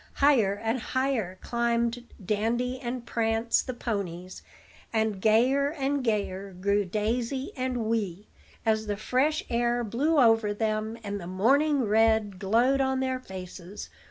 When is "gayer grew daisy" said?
6.03-7.51